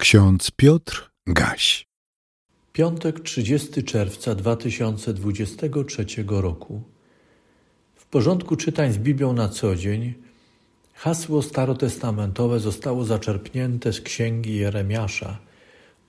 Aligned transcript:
Ksiądz 0.00 0.50
Piotr 0.50 1.10
Gaś. 1.26 1.86
Piątek 2.72 3.20
30 3.20 3.84
czerwca 3.84 4.34
2023 4.34 6.06
roku. 6.28 6.82
W 7.94 8.06
porządku 8.06 8.56
czytań 8.56 8.92
z 8.92 8.98
Biblią 8.98 9.32
na 9.32 9.48
co 9.48 9.76
dzień 9.76 10.14
hasło 10.94 11.42
starotestamentowe 11.42 12.60
zostało 12.60 13.04
zaczerpnięte 13.04 13.92
z 13.92 14.00
księgi 14.00 14.54
Jeremiasza, 14.54 15.38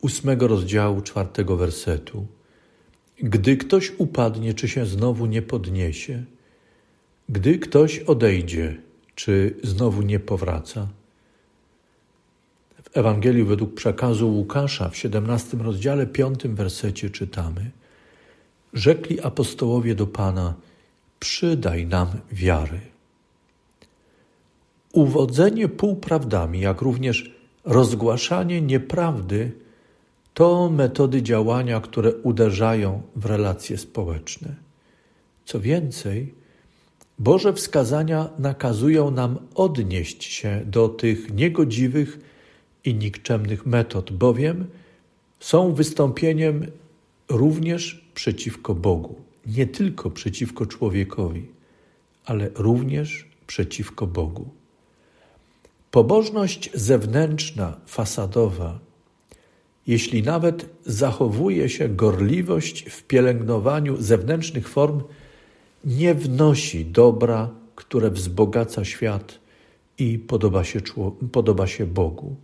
ósmego 0.01 0.47
rozdziału, 0.47 1.01
czwartego 1.01 1.57
wersetu. 1.57 2.27
Gdy 3.19 3.57
ktoś 3.57 3.91
upadnie, 3.97 4.53
czy 4.53 4.67
się 4.67 4.85
znowu 4.85 5.25
nie 5.25 5.41
podniesie? 5.41 6.23
Gdy 7.29 7.59
ktoś 7.59 7.99
odejdzie, 7.99 8.81
czy 9.15 9.55
znowu 9.63 10.01
nie 10.01 10.19
powraca? 10.19 10.87
W 12.83 12.97
Ewangelii 12.97 13.43
według 13.43 13.73
przekazu 13.73 14.29
Łukasza 14.29 14.89
w 14.89 14.97
17 14.97 15.57
rozdziale 15.57 16.07
5 16.07 16.47
wersecie 16.47 17.09
czytamy: 17.09 17.71
Rzekli 18.73 19.21
apostołowie 19.21 19.95
do 19.95 20.07
Pana: 20.07 20.53
Przydaj 21.19 21.85
nam 21.85 22.07
wiary. 22.31 22.79
Uwodzenie 24.93 25.67
półprawdami, 25.67 26.59
jak 26.59 26.81
również 26.81 27.31
rozgłaszanie 27.65 28.61
nieprawdy, 28.61 29.51
to 30.33 30.69
metody 30.69 31.21
działania, 31.21 31.81
które 31.81 32.15
uderzają 32.15 33.01
w 33.15 33.25
relacje 33.25 33.77
społeczne. 33.77 34.55
Co 35.45 35.59
więcej, 35.59 36.33
Boże 37.19 37.53
wskazania 37.53 38.29
nakazują 38.39 39.11
nam 39.11 39.37
odnieść 39.55 40.23
się 40.23 40.61
do 40.65 40.89
tych 40.89 41.33
niegodziwych, 41.33 42.19
i 42.85 42.95
nikczemnych 42.95 43.65
metod, 43.65 44.11
bowiem 44.11 44.65
są 45.39 45.73
wystąpieniem 45.73 46.67
również 47.29 48.05
przeciwko 48.13 48.75
Bogu, 48.75 49.15
nie 49.45 49.67
tylko 49.67 50.09
przeciwko 50.09 50.65
człowiekowi, 50.65 51.45
ale 52.25 52.49
również 52.55 53.29
przeciwko 53.47 54.07
Bogu. 54.07 54.49
Pobożność 55.91 56.69
zewnętrzna, 56.73 57.77
fasadowa, 57.85 58.79
jeśli 59.87 60.23
nawet 60.23 60.69
zachowuje 60.85 61.69
się 61.69 61.89
gorliwość 61.89 62.83
w 62.89 63.03
pielęgnowaniu 63.03 64.01
zewnętrznych 64.01 64.69
form, 64.69 65.01
nie 65.85 66.15
wnosi 66.15 66.85
dobra, 66.85 67.49
które 67.75 68.11
wzbogaca 68.11 68.85
świat 68.85 69.39
i 69.97 70.19
podoba 70.19 70.63
się, 70.63 70.81
podoba 71.31 71.67
się 71.67 71.85
Bogu 71.85 72.35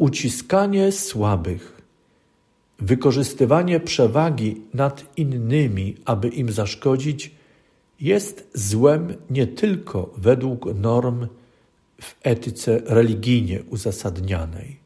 uciskanie 0.00 0.92
słabych, 0.92 1.82
wykorzystywanie 2.78 3.80
przewagi 3.80 4.62
nad 4.74 5.18
innymi, 5.18 5.96
aby 6.04 6.28
im 6.28 6.52
zaszkodzić, 6.52 7.30
jest 8.00 8.50
złem 8.54 9.14
nie 9.30 9.46
tylko 9.46 10.14
według 10.16 10.74
norm 10.74 11.26
w 12.00 12.16
etyce 12.22 12.82
religijnie 12.84 13.62
uzasadnianej, 13.70 14.78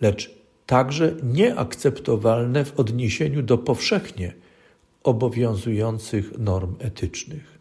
lecz 0.00 0.34
także 0.66 1.16
nieakceptowalne 1.22 2.64
w 2.64 2.80
odniesieniu 2.80 3.42
do 3.42 3.58
powszechnie 3.58 4.32
obowiązujących 5.02 6.38
norm 6.38 6.74
etycznych. 6.78 7.58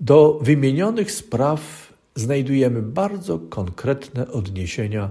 Do 0.00 0.38
wymienionych 0.42 1.12
spraw 1.12 1.91
znajdujemy 2.14 2.82
bardzo 2.82 3.38
konkretne 3.38 4.28
odniesienia 4.28 5.10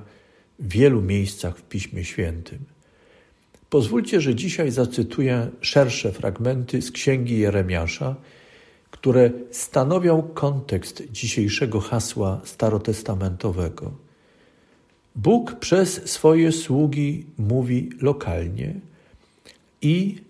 w 0.59 0.67
wielu 0.67 1.01
miejscach 1.01 1.57
w 1.57 1.61
Piśmie 1.61 2.05
Świętym. 2.05 2.59
Pozwólcie, 3.69 4.21
że 4.21 4.35
dzisiaj 4.35 4.71
zacytuję 4.71 5.49
szersze 5.61 6.11
fragmenty 6.11 6.81
z 6.81 6.91
Księgi 6.91 7.39
Jeremiasza, 7.39 8.15
które 8.91 9.31
stanowią 9.51 10.21
kontekst 10.21 11.03
dzisiejszego 11.11 11.79
hasła 11.79 12.41
starotestamentowego. 12.43 13.91
Bóg 15.15 15.55
przez 15.55 16.09
swoje 16.09 16.51
sługi 16.51 17.25
mówi 17.37 17.89
lokalnie 18.01 18.73
i 19.81 20.21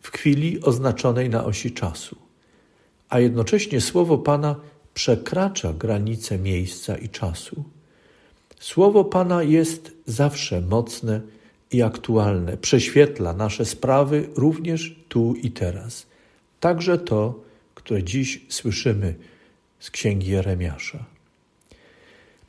w 0.00 0.10
chwili 0.10 0.62
oznaczonej 0.62 1.30
na 1.30 1.44
osi 1.44 1.72
czasu, 1.72 2.16
a 3.08 3.20
jednocześnie 3.20 3.80
słowo 3.80 4.18
Pana 4.18 4.56
przekracza 5.00 5.72
granice 5.72 6.38
miejsca 6.38 6.96
i 6.96 7.08
czasu. 7.08 7.64
Słowo 8.58 9.04
Pana 9.04 9.42
jest 9.42 9.92
zawsze 10.06 10.60
mocne 10.60 11.20
i 11.72 11.82
aktualne, 11.82 12.56
prześwietla 12.56 13.32
nasze 13.32 13.64
sprawy 13.64 14.28
również 14.36 14.96
tu 15.08 15.34
i 15.34 15.50
teraz. 15.50 16.06
Także 16.60 16.98
to, 16.98 17.40
które 17.74 18.02
dziś 18.02 18.40
słyszymy 18.48 19.14
z 19.78 19.90
księgi 19.90 20.30
Jeremiasza. 20.30 21.04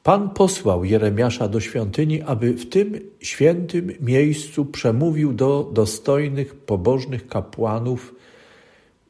Pan 0.03 0.29
posłał 0.29 0.85
Jeremiasza 0.85 1.47
do 1.47 1.59
świątyni, 1.59 2.21
aby 2.21 2.53
w 2.53 2.69
tym 2.69 2.99
świętym 3.19 3.91
miejscu 3.99 4.65
przemówił 4.65 5.33
do 5.33 5.69
dostojnych, 5.73 6.55
pobożnych 6.55 7.27
kapłanów, 7.27 8.15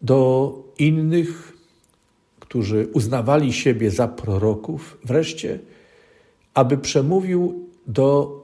do 0.01 0.53
innych 0.77 1.50
którzy 2.51 2.87
uznawali 2.93 3.53
siebie 3.53 3.91
za 3.91 4.07
proroków, 4.07 4.97
wreszcie, 5.03 5.59
aby 6.53 6.77
przemówił 6.77 7.69
do 7.87 8.41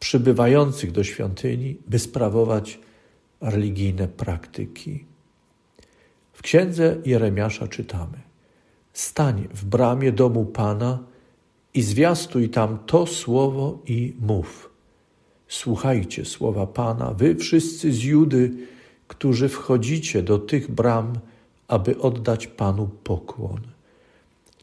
przybywających 0.00 0.92
do 0.92 1.04
świątyni, 1.04 1.76
by 1.86 1.98
sprawować 1.98 2.78
religijne 3.40 4.08
praktyki. 4.08 5.04
W 6.32 6.42
księdze 6.42 6.96
Jeremiasza 7.04 7.68
czytamy: 7.68 8.18
Stań 8.92 9.48
w 9.54 9.64
bramie 9.64 10.12
domu 10.12 10.44
Pana 10.44 10.98
i 11.74 11.82
zwiastuj 11.82 12.48
tam 12.48 12.78
to 12.86 13.06
słowo 13.06 13.78
i 13.86 14.16
mów. 14.20 14.70
Słuchajcie 15.48 16.24
słowa 16.24 16.66
Pana, 16.66 17.14
wy 17.14 17.36
wszyscy 17.36 17.92
z 17.92 18.02
Judy, 18.02 18.50
którzy 19.08 19.48
wchodzicie 19.48 20.22
do 20.22 20.38
tych 20.38 20.70
bram, 20.70 21.12
aby 21.72 21.98
oddać 21.98 22.46
Panu 22.46 22.88
pokłon. 23.04 23.60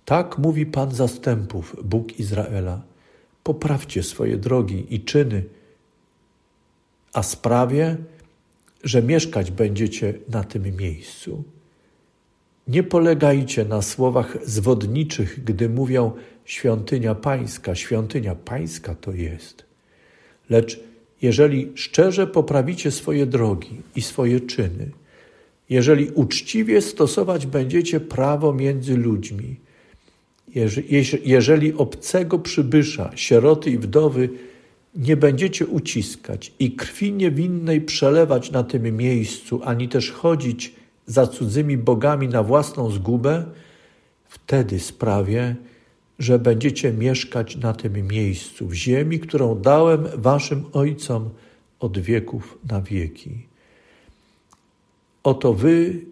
Tak 0.06 0.38
mówi 0.38 0.66
Pan 0.66 0.92
zastępów, 0.92 1.76
Bóg 1.84 2.20
Izraela. 2.20 2.82
Poprawcie 3.44 4.04
swoje 4.04 4.38
drogi 4.38 4.86
i 4.90 5.02
czyny, 5.02 5.44
a 7.14 7.24
sprawię, 7.24 7.98
że 8.84 9.04
mieszkać 9.04 9.52
będziecie 9.52 10.14
na 10.30 10.44
tym 10.44 10.78
miejscu. 10.78 11.44
Nie 12.68 12.84
polegajcie 12.84 13.66
na 13.66 13.82
słowach 13.82 14.38
zwodniczych, 14.46 15.44
gdy 15.44 15.70
mówią 15.70 16.12
świątynia 16.46 17.16
pańska, 17.16 17.76
świątynia 17.76 18.36
pańska 18.36 18.96
to 18.96 19.12
jest. 19.14 19.66
Lecz 20.50 20.80
jeżeli 21.22 21.72
szczerze 21.76 22.28
poprawicie 22.28 22.92
swoje 22.92 23.26
drogi 23.26 23.82
i 23.96 24.02
swoje 24.02 24.40
czyny, 24.40 24.92
jeżeli 25.70 26.10
uczciwie 26.10 26.82
stosować 26.82 27.46
będziecie 27.46 28.00
prawo 28.00 28.54
między 28.54 28.98
ludźmi, 28.98 29.56
jeżeli 31.26 31.74
obcego 31.74 32.40
przybysza, 32.40 33.12
sieroty 33.16 33.72
i 33.72 33.78
wdowy 33.78 34.30
nie 34.96 35.18
będziecie 35.18 35.68
uciskać 35.68 36.54
i 36.60 36.72
krwi 36.72 37.14
niewinnej 37.14 37.82
przelewać 37.82 38.52
na 38.52 38.64
tym 38.64 38.98
miejscu, 38.98 39.62
ani 39.64 39.90
też 39.90 40.12
chodzić 40.12 40.76
za 41.06 41.28
cudzymi 41.28 41.78
bogami 41.78 42.28
na 42.28 42.44
własną 42.44 42.92
zgubę, 42.92 43.46
wtedy 44.26 44.80
sprawię, 44.80 45.56
że 46.20 46.40
będziecie 46.40 46.94
mieszkać 46.94 47.56
na 47.56 47.74
tym 47.74 48.08
miejscu, 48.08 48.68
w 48.68 48.74
ziemi, 48.74 49.20
którą 49.20 49.62
dałem 49.62 50.08
waszym 50.16 50.66
ojcom 50.74 51.30
od 51.80 52.00
wieków 52.00 52.58
na 52.70 52.82
wieki. 52.82 53.50
Oto 55.24 55.54
wy 55.54 56.06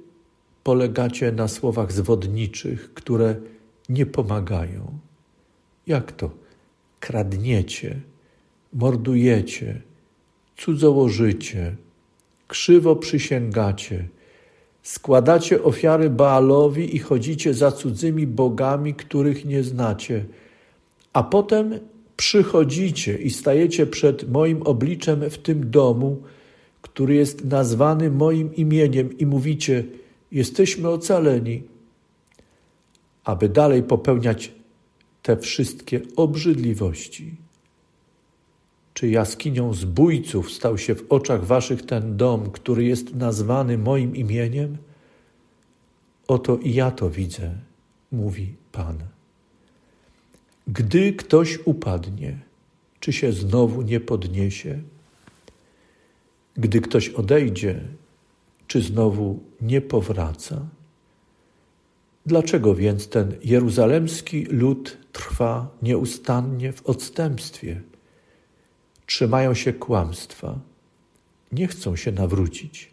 polegacie 0.63 1.31
na 1.31 1.47
słowach 1.47 1.91
zwodniczych, 1.91 2.93
które 2.93 3.35
nie 3.89 4.05
pomagają. 4.05 4.99
Jak 5.87 6.11
to? 6.11 6.29
Kradniecie, 6.99 7.99
mordujecie, 8.73 9.81
cudzołożycie, 10.57 11.75
krzywo 12.47 12.95
przysięgacie, 12.95 14.07
składacie 14.83 15.63
ofiary 15.63 16.09
Baalowi 16.09 16.95
i 16.95 16.99
chodzicie 16.99 17.53
za 17.53 17.71
cudzymi 17.71 18.27
bogami, 18.27 18.93
których 18.93 19.45
nie 19.45 19.63
znacie, 19.63 20.25
a 21.13 21.23
potem 21.23 21.79
przychodzicie 22.17 23.17
i 23.17 23.29
stajecie 23.29 23.85
przed 23.85 24.31
moim 24.31 24.61
obliczem 24.61 25.29
w 25.29 25.37
tym 25.37 25.69
domu, 25.71 26.23
który 26.97 27.15
jest 27.15 27.45
nazwany 27.45 28.09
moim 28.11 28.55
imieniem 28.55 29.17
i 29.17 29.25
mówicie: 29.25 29.83
Jesteśmy 30.31 30.89
ocaleni, 30.89 31.63
aby 33.23 33.49
dalej 33.49 33.83
popełniać 33.83 34.51
te 35.21 35.37
wszystkie 35.37 36.01
obrzydliwości. 36.15 37.35
czy 38.93 39.09
jaskinią 39.09 39.73
zbójców 39.73 40.51
stał 40.51 40.77
się 40.77 40.95
w 40.95 41.05
oczach 41.09 41.45
waszych 41.45 41.85
ten 41.85 42.17
dom, 42.17 42.51
który 42.51 42.83
jest 42.83 43.15
nazwany 43.15 43.77
moim 43.77 44.15
imieniem? 44.15 44.77
Oto 46.27 46.57
i 46.57 46.73
ja 46.73 46.91
to 46.91 47.09
widzę, 47.09 47.55
mówi 48.11 48.55
Pan. 48.71 48.97
Gdy 50.67 51.13
ktoś 51.13 51.59
upadnie, 51.65 52.39
czy 52.99 53.13
się 53.13 53.31
znowu 53.31 53.81
nie 53.81 53.99
podniesie? 53.99 54.81
Gdy 56.57 56.81
ktoś 56.81 57.09
odejdzie, 57.09 57.81
czy 58.67 58.81
znowu 58.81 59.39
nie 59.61 59.81
powraca? 59.81 60.65
Dlaczego 62.25 62.75
więc 62.75 63.09
ten 63.09 63.35
jeruzalemski 63.43 64.45
lud 64.45 64.97
trwa 65.11 65.67
nieustannie 65.81 66.73
w 66.73 66.85
odstępstwie? 66.85 67.81
Trzymają 69.05 69.53
się 69.53 69.73
kłamstwa, 69.73 70.59
nie 71.51 71.67
chcą 71.67 71.95
się 71.95 72.11
nawrócić. 72.11 72.91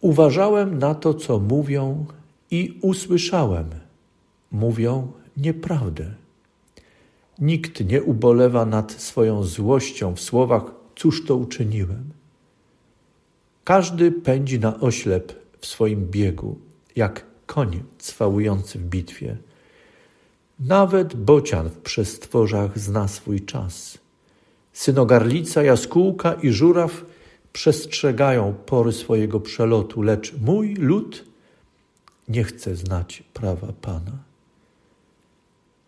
Uważałem 0.00 0.78
na 0.78 0.94
to, 0.94 1.14
co 1.14 1.38
mówią, 1.38 2.06
i 2.50 2.78
usłyszałem: 2.82 3.70
mówią 4.52 5.12
nieprawdę. 5.36 6.14
Nikt 7.38 7.84
nie 7.84 8.02
ubolewa 8.02 8.66
nad 8.66 8.92
swoją 8.92 9.42
złością 9.42 10.14
w 10.16 10.20
słowach: 10.20 10.79
Cóż 11.00 11.24
to 11.24 11.36
uczyniłem? 11.36 12.04
Każdy 13.64 14.12
pędzi 14.12 14.60
na 14.60 14.80
oślep 14.80 15.32
w 15.58 15.66
swoim 15.66 16.06
biegu, 16.10 16.58
jak 16.96 17.26
koń 17.46 17.82
cwałujący 17.98 18.78
w 18.78 18.84
bitwie. 18.84 19.36
Nawet 20.58 21.16
bocian 21.16 21.68
w 21.68 21.78
przestworzach 21.78 22.78
zna 22.78 23.08
swój 23.08 23.40
czas. 23.40 23.98
Synogarlica, 24.72 25.62
jaskółka 25.62 26.32
i 26.32 26.50
żuraw 26.50 27.04
przestrzegają 27.52 28.54
pory 28.66 28.92
swojego 28.92 29.40
przelotu, 29.40 30.02
lecz 30.02 30.34
mój 30.40 30.74
lud 30.74 31.24
nie 32.28 32.44
chce 32.44 32.76
znać 32.76 33.22
prawa 33.34 33.72
Pana. 33.80 34.18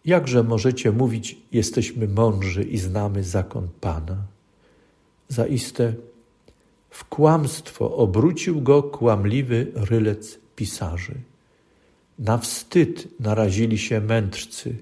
Jakże 0.04 0.42
możecie 0.42 0.92
mówić, 0.92 1.36
jesteśmy 1.52 2.08
mądrzy 2.08 2.62
i 2.62 2.78
znamy 2.78 3.24
zakon 3.24 3.68
Pana? 3.80 4.31
Zaiste 5.32 5.94
w 6.90 7.04
kłamstwo 7.04 7.96
obrócił 7.96 8.60
go 8.60 8.82
kłamliwy 8.82 9.72
rylec 9.74 10.38
pisarzy. 10.56 11.14
Na 12.18 12.38
wstyd 12.38 13.20
narazili 13.20 13.78
się 13.78 14.00
mędrcy, 14.00 14.76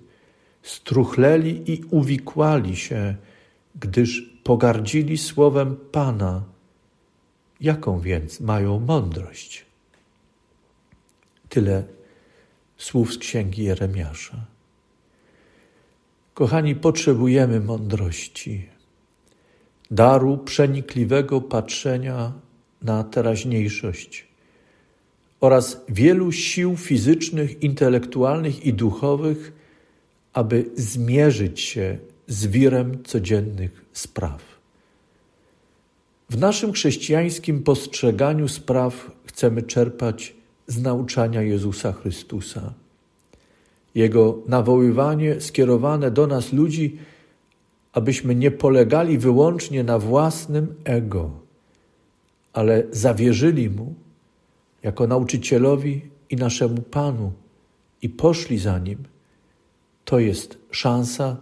struchleli 0.62 1.72
i 1.72 1.84
uwikłali 1.90 2.76
się, 2.76 3.16
gdyż 3.80 4.22
pogardzili 4.44 5.18
słowem 5.18 5.76
Pana. 5.92 6.44
Jaką 7.60 8.00
więc 8.00 8.40
mają 8.40 8.80
mądrość? 8.80 9.66
Tyle 11.48 11.84
słów 12.76 13.14
z 13.14 13.18
księgi 13.18 13.64
Jeremiasza. 13.64 14.46
Kochani, 16.34 16.74
potrzebujemy 16.74 17.60
mądrości, 17.60 18.79
daru 19.90 20.38
przenikliwego 20.38 21.40
patrzenia 21.40 22.32
na 22.82 23.04
teraźniejszość 23.04 24.26
oraz 25.40 25.80
wielu 25.88 26.32
sił 26.32 26.76
fizycznych, 26.76 27.62
intelektualnych 27.62 28.66
i 28.66 28.72
duchowych, 28.72 29.52
aby 30.32 30.64
zmierzyć 30.76 31.60
się 31.60 31.98
z 32.26 32.46
wirem 32.46 33.04
codziennych 33.04 33.84
spraw. 33.92 34.42
W 36.30 36.38
naszym 36.38 36.72
chrześcijańskim 36.72 37.62
postrzeganiu 37.62 38.48
spraw 38.48 39.10
chcemy 39.26 39.62
czerpać 39.62 40.34
z 40.66 40.82
nauczania 40.82 41.42
Jezusa 41.42 41.92
Chrystusa. 41.92 42.74
Jego 43.94 44.38
nawoływanie 44.46 45.40
skierowane 45.40 46.10
do 46.10 46.26
nas 46.26 46.52
ludzi, 46.52 46.98
abyśmy 47.92 48.34
nie 48.34 48.50
polegali 48.50 49.18
wyłącznie 49.18 49.84
na 49.84 49.98
własnym 49.98 50.74
ego, 50.84 51.30
ale 52.52 52.82
zawierzyli 52.90 53.70
Mu 53.70 53.94
jako 54.82 55.06
nauczycielowi 55.06 56.02
i 56.30 56.36
naszemu 56.36 56.82
Panu 56.82 57.32
i 58.02 58.08
poszli 58.08 58.58
za 58.58 58.78
Nim, 58.78 58.98
to 60.04 60.18
jest 60.18 60.58
szansa, 60.70 61.36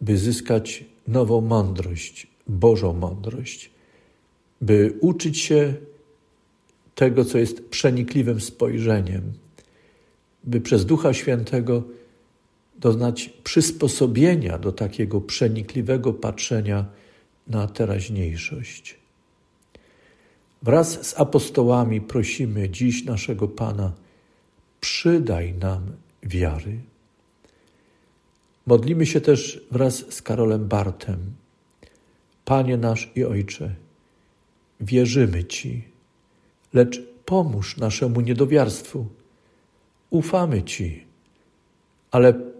by 0.00 0.18
zyskać 0.18 0.84
nową 1.08 1.40
mądrość, 1.40 2.26
Bożą 2.46 2.92
mądrość, 2.92 3.70
by 4.60 4.94
uczyć 5.00 5.38
się 5.38 5.74
tego, 6.94 7.24
co 7.24 7.38
jest 7.38 7.68
przenikliwym 7.68 8.40
spojrzeniem, 8.40 9.32
by 10.44 10.60
przez 10.60 10.86
Ducha 10.86 11.12
Świętego 11.12 11.82
doznać 12.82 13.28
przysposobienia 13.44 14.58
do 14.58 14.72
takiego 14.72 15.20
przenikliwego 15.20 16.12
patrzenia 16.12 16.84
na 17.46 17.66
teraźniejszość. 17.66 18.96
Wraz 20.62 21.06
z 21.06 21.20
apostołami 21.20 22.00
prosimy 22.00 22.70
dziś 22.70 23.04
naszego 23.04 23.48
Pana, 23.48 23.92
przydaj 24.80 25.54
nam 25.54 25.82
wiary. 26.22 26.80
Modlimy 28.66 29.06
się 29.06 29.20
też 29.20 29.66
wraz 29.70 30.14
z 30.14 30.22
Karolem 30.22 30.68
Bartem. 30.68 31.18
Panie 32.44 32.76
nasz 32.76 33.10
i 33.14 33.24
Ojcze, 33.24 33.74
wierzymy 34.80 35.44
Ci, 35.44 35.84
lecz 36.72 37.02
pomóż 37.24 37.76
naszemu 37.76 38.20
niedowiarstwu. 38.20 39.06
Ufamy 40.10 40.62
Ci, 40.62 41.04
ale 42.10 42.51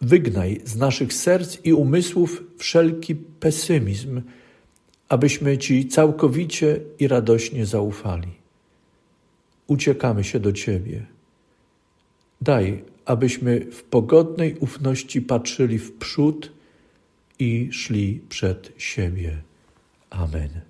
wygnaj 0.00 0.60
z 0.64 0.76
naszych 0.76 1.12
serc 1.12 1.58
i 1.64 1.72
umysłów 1.72 2.42
wszelki 2.58 3.14
pesymizm, 3.16 4.22
abyśmy 5.08 5.58
Ci 5.58 5.88
całkowicie 5.88 6.80
i 6.98 7.08
radośnie 7.08 7.66
zaufali. 7.66 8.28
Uciekamy 9.66 10.24
się 10.24 10.40
do 10.40 10.52
Ciebie. 10.52 11.06
Daj, 12.40 12.84
abyśmy 13.04 13.60
w 13.60 13.82
pogodnej 13.82 14.56
ufności 14.58 15.22
patrzyli 15.22 15.78
w 15.78 15.92
przód 15.92 16.52
i 17.38 17.68
szli 17.72 18.20
przed 18.28 18.72
siebie. 18.78 19.42
Amen. 20.10 20.69